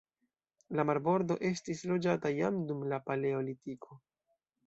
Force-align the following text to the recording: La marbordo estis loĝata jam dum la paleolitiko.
La 0.77 0.85
marbordo 0.89 1.35
estis 1.49 1.83
loĝata 1.91 2.33
jam 2.39 2.57
dum 2.71 2.81
la 2.95 3.01
paleolitiko. 3.11 4.01